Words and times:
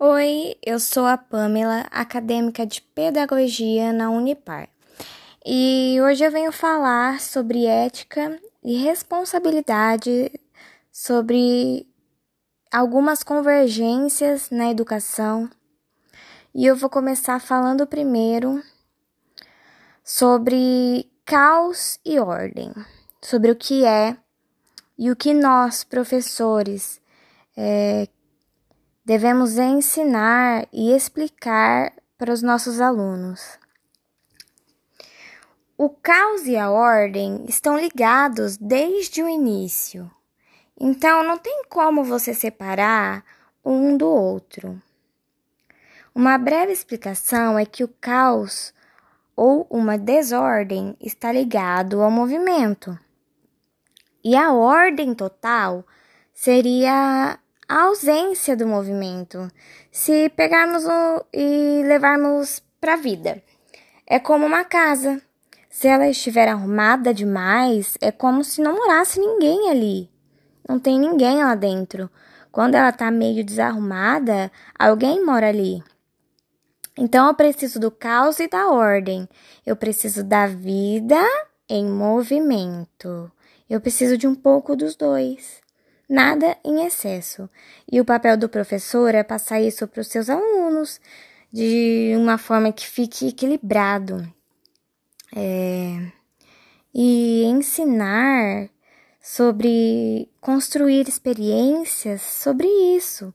Oi, 0.00 0.54
eu 0.64 0.78
sou 0.78 1.04
a 1.06 1.18
Pamela, 1.18 1.80
acadêmica 1.90 2.64
de 2.64 2.80
Pedagogia 2.80 3.92
na 3.92 4.08
Unipar. 4.10 4.68
E 5.44 5.98
hoje 6.00 6.22
eu 6.22 6.30
venho 6.30 6.52
falar 6.52 7.20
sobre 7.20 7.66
ética 7.66 8.40
e 8.62 8.76
responsabilidade, 8.76 10.30
sobre 10.92 11.84
algumas 12.70 13.24
convergências 13.24 14.50
na 14.50 14.70
educação. 14.70 15.50
E 16.54 16.64
eu 16.64 16.76
vou 16.76 16.88
começar 16.88 17.40
falando 17.40 17.84
primeiro 17.84 18.62
sobre 20.04 21.10
caos 21.24 21.98
e 22.04 22.20
ordem, 22.20 22.72
sobre 23.20 23.50
o 23.50 23.56
que 23.56 23.84
é 23.84 24.16
e 24.96 25.10
o 25.10 25.16
que 25.16 25.34
nós, 25.34 25.82
professores, 25.82 27.00
é, 27.56 28.06
devemos 29.08 29.56
ensinar 29.56 30.68
e 30.70 30.94
explicar 30.94 31.94
para 32.18 32.30
os 32.30 32.42
nossos 32.42 32.78
alunos. 32.78 33.58
O 35.78 35.88
caos 35.88 36.46
e 36.46 36.58
a 36.58 36.70
ordem 36.70 37.46
estão 37.48 37.78
ligados 37.78 38.58
desde 38.58 39.22
o 39.22 39.28
início, 39.28 40.10
então 40.78 41.22
não 41.22 41.38
tem 41.38 41.64
como 41.70 42.04
você 42.04 42.34
separar 42.34 43.24
um 43.64 43.96
do 43.96 44.06
outro. 44.06 44.78
Uma 46.14 46.36
breve 46.36 46.72
explicação 46.72 47.58
é 47.58 47.64
que 47.64 47.82
o 47.82 47.88
caos 47.88 48.74
ou 49.34 49.66
uma 49.70 49.96
desordem 49.96 50.94
está 51.00 51.32
ligado 51.32 52.02
ao 52.02 52.10
movimento. 52.10 52.98
E 54.22 54.36
a 54.36 54.52
ordem 54.52 55.14
total 55.14 55.82
seria 56.34 57.38
a 57.68 57.82
ausência 57.82 58.56
do 58.56 58.66
movimento. 58.66 59.46
Se 59.92 60.30
pegarmos 60.30 60.84
o, 60.86 61.24
e 61.32 61.82
levarmos 61.84 62.62
para 62.80 62.94
a 62.94 62.96
vida, 62.96 63.42
é 64.06 64.18
como 64.18 64.46
uma 64.46 64.64
casa. 64.64 65.20
Se 65.68 65.86
ela 65.86 66.08
estiver 66.08 66.48
arrumada 66.48 67.12
demais, 67.12 67.98
é 68.00 68.10
como 68.10 68.42
se 68.42 68.62
não 68.62 68.74
morasse 68.74 69.20
ninguém 69.20 69.70
ali. 69.70 70.10
Não 70.66 70.80
tem 70.80 70.98
ninguém 70.98 71.44
lá 71.44 71.54
dentro. 71.54 72.10
Quando 72.50 72.74
ela 72.74 72.88
está 72.88 73.10
meio 73.10 73.44
desarrumada, 73.44 74.50
alguém 74.78 75.24
mora 75.24 75.48
ali. 75.48 75.82
Então 76.96 77.28
eu 77.28 77.34
preciso 77.34 77.78
do 77.78 77.90
caos 77.90 78.40
e 78.40 78.48
da 78.48 78.68
ordem. 78.70 79.28
Eu 79.64 79.76
preciso 79.76 80.24
da 80.24 80.46
vida 80.46 81.20
em 81.68 81.86
movimento. 81.86 83.30
Eu 83.68 83.80
preciso 83.80 84.16
de 84.16 84.26
um 84.26 84.34
pouco 84.34 84.74
dos 84.74 84.96
dois 84.96 85.60
nada 86.08 86.56
em 86.64 86.86
excesso. 86.86 87.48
E 87.90 88.00
o 88.00 88.04
papel 88.04 88.36
do 88.36 88.48
professor 88.48 89.14
é 89.14 89.22
passar 89.22 89.60
isso 89.60 89.86
para 89.86 90.00
os 90.00 90.08
seus 90.08 90.30
alunos 90.30 91.00
de 91.52 92.14
uma 92.16 92.38
forma 92.38 92.72
que 92.72 92.86
fique 92.86 93.28
equilibrado. 93.28 94.26
É, 95.36 96.10
e 96.94 97.44
ensinar 97.44 98.70
sobre 99.20 100.28
construir 100.40 101.06
experiências 101.06 102.22
sobre 102.22 102.66
isso, 102.96 103.32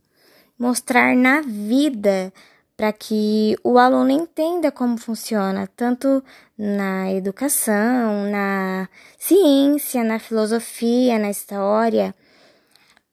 mostrar 0.58 1.16
na 1.16 1.42
vida 1.42 2.34
para 2.76 2.92
que 2.92 3.56
o 3.64 3.78
aluno 3.78 4.10
entenda 4.10 4.72
como 4.72 4.98
funciona, 4.98 5.70
tanto 5.76 6.24
na 6.58 7.12
educação, 7.14 8.30
na 8.32 8.90
ciência, 9.20 10.04
na 10.04 10.18
filosofia, 10.18 11.20
na 11.20 11.30
história 11.30 12.16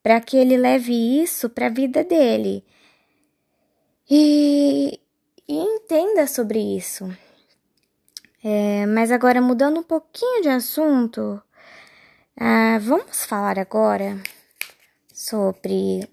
para 0.03 0.21
que 0.21 0.37
ele 0.37 0.57
leve 0.57 0.93
isso 1.23 1.49
para 1.49 1.67
a 1.67 1.71
vida 1.71 2.03
dele 2.03 2.65
e, 4.11 5.01
e, 5.49 5.55
entenda 5.55 6.27
sobre 6.27 6.59
isso. 6.59 7.09
É, 8.43 8.85
mas 8.87 9.13
agora, 9.13 9.41
mudando 9.41 9.81
um 9.81 9.83
pouquinho 9.83 10.43
de 10.43 10.49
assunto, 10.49 11.41
ah, 12.37 12.79
vamos 12.81 13.25
falar 13.25 13.59
agora 13.59 14.21
sobre 15.13 16.09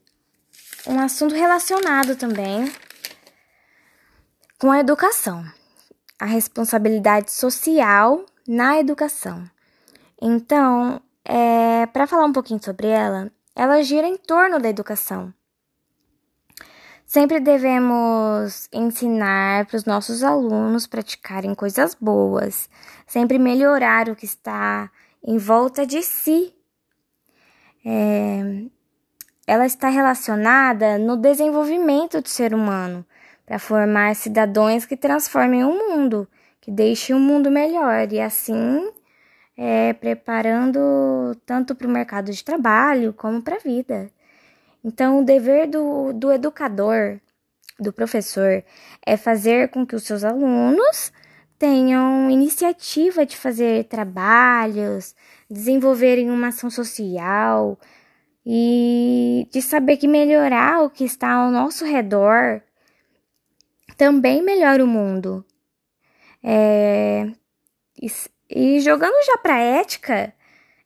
um 0.85 0.99
assunto 0.99 1.33
relacionado 1.33 2.15
também 2.15 2.71
com 4.59 4.71
a 4.71 4.79
educação, 4.79 5.43
a 6.19 6.25
responsabilidade 6.25 7.31
social 7.31 8.25
na 8.47 8.79
educação. 8.79 9.49
Então, 10.21 11.01
é, 11.25 11.85
para 11.87 12.05
falar 12.05 12.25
um 12.25 12.33
pouquinho 12.33 12.63
sobre 12.63 12.87
ela, 12.87 13.31
ela 13.57 13.81
gira 13.81 14.05
em 14.07 14.15
torno 14.15 14.59
da 14.59 14.69
educação. 14.69 15.33
Sempre 17.07 17.39
devemos 17.39 18.69
ensinar 18.71 19.65
para 19.65 19.77
os 19.77 19.85
nossos 19.85 20.23
alunos 20.23 20.85
praticarem 20.85 21.55
coisas 21.55 21.95
boas, 21.95 22.69
sempre 23.07 23.39
melhorar 23.39 24.09
o 24.09 24.15
que 24.15 24.25
está 24.25 24.91
em 25.23 25.39
volta 25.39 25.87
de 25.87 26.03
si. 26.03 26.53
É, 27.83 28.65
ela 29.47 29.65
está 29.65 29.89
relacionada 29.89 30.99
no 30.99 31.17
desenvolvimento 31.17 32.21
do 32.21 32.29
ser 32.29 32.53
humano, 32.53 33.03
para 33.43 33.57
formar 33.57 34.15
cidadãos 34.15 34.85
que 34.85 34.95
transformem 34.95 35.63
o 35.63 35.71
mundo, 35.71 36.27
que 36.61 36.69
deixem 36.69 37.15
o 37.15 37.19
mundo 37.19 37.49
melhor 37.49 38.11
e 38.11 38.19
assim 38.19 38.91
é, 39.57 39.91
preparando 39.93 41.35
tanto 41.45 41.73
para 41.73 41.87
o 41.87 41.91
mercado 41.91 42.31
de 42.31 42.43
trabalho 42.43 43.11
como 43.13 43.41
para 43.41 43.55
a 43.55 43.59
vida. 43.59 44.11
Então, 44.83 45.19
o 45.19 45.25
dever 45.25 45.67
do, 45.67 46.13
do 46.13 46.31
educador, 46.31 47.19
do 47.79 47.91
professor, 47.91 48.63
é 49.05 49.17
fazer 49.17 49.69
com 49.69 49.85
que 49.85 49.95
os 49.95 50.03
seus 50.03 50.23
alunos 50.23 51.11
tenham 51.57 52.29
iniciativa 52.29 53.25
de 53.25 53.35
fazer 53.35 53.85
trabalhos, 53.85 55.15
desenvolverem 55.49 56.29
uma 56.29 56.49
ação 56.49 56.69
social 56.69 57.79
e 58.45 59.47
de 59.51 59.61
saber 59.61 59.97
que 59.97 60.07
melhorar 60.07 60.83
o 60.83 60.89
que 60.89 61.03
está 61.03 61.31
ao 61.33 61.51
nosso 61.51 61.83
redor 61.83 62.61
também 63.97 64.43
melhora 64.43 64.83
o 64.83 64.87
mundo. 64.87 65.43
É, 66.43 67.29
e 68.49 68.79
jogando 68.79 69.25
já 69.25 69.37
para 69.37 69.55
a 69.55 69.59
ética, 69.59 70.33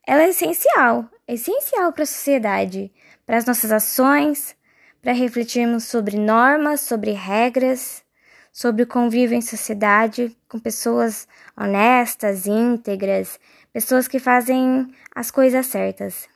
ela 0.06 0.24
é 0.24 0.30
essencial, 0.30 1.10
é 1.28 1.36
essencial 1.36 1.94
para 1.94 2.04
a 2.04 2.08
sociedade, 2.08 2.92
para 3.26 3.38
as 3.38 3.46
nossas 3.46 3.72
ações, 3.72 4.56
para 5.02 5.14
refletirmos 5.14 5.86
sobre 5.86 6.18
normas, 6.18 6.82
sobre 6.82 7.12
regras, 7.12 8.04
sobre 8.52 8.84
o 8.84 8.88
convívio 8.88 9.36
em 9.36 9.42
sociedade 9.42 10.36
com 10.48 10.60
pessoas 10.60 11.28
honestas, 11.56 12.46
íntegras, 12.46 13.40
pessoas 13.72 14.08
que 14.08 14.20
fazem 14.20 14.94
as 15.16 15.32
coisas 15.32 15.66
certas. 15.68 16.28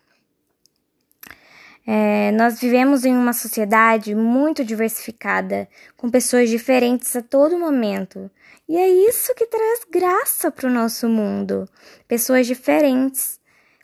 É, 1.87 2.31
nós 2.31 2.59
vivemos 2.59 3.05
em 3.05 3.15
uma 3.15 3.33
sociedade 3.33 4.15
muito 4.15 4.65
diversificada, 4.65 5.69
com 5.95 6.09
pessoas 6.09 6.49
diferentes 6.49 7.15
a 7.15 7.21
todo 7.21 7.59
momento. 7.59 8.29
E 8.67 8.75
é 8.75 8.89
isso 8.89 9.35
que 9.35 9.45
traz 9.45 9.85
graça 9.91 10.49
para 10.49 10.67
o 10.67 10.73
nosso 10.73 11.07
mundo. 11.07 11.69
Pessoas 12.07 12.47
diferentes, 12.47 13.39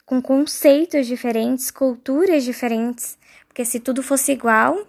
com 0.06 0.19
conceitos 0.19 1.06
diferentes, 1.06 1.69
culturas 1.69 2.44
diferentes. 2.44 3.17
Porque 3.47 3.63
se 3.63 3.79
tudo 3.79 4.01
fosse 4.01 4.31
igual. 4.31 4.88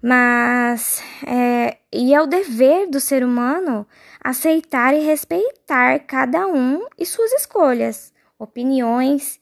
Mas. 0.00 1.02
É, 1.26 1.76
e 1.92 2.14
é 2.14 2.20
o 2.20 2.26
dever 2.26 2.88
do 2.88 3.00
ser 3.00 3.24
humano 3.24 3.86
aceitar 4.22 4.94
e 4.94 5.00
respeitar 5.00 5.98
cada 6.00 6.46
um 6.46 6.86
e 6.98 7.04
suas 7.04 7.32
escolhas, 7.32 8.12
opiniões 8.38 9.38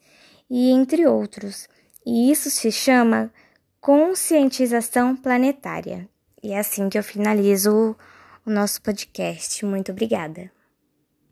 e 0.51 0.71
entre 0.71 1.07
outros. 1.07 1.69
E 2.07 2.31
isso 2.31 2.51
se 2.51 2.71
chama 2.71 3.31
conscientização 3.81 5.17
planetária. 5.17 6.09
E 6.43 6.53
é 6.53 6.59
assim 6.59 6.89
que 6.89 6.99
eu 6.99 7.03
finalizo 7.03 7.97
o 8.45 8.51
nosso 8.51 8.83
podcast. 8.83 9.65
Muito 9.65 9.93
obrigada. 9.93 10.51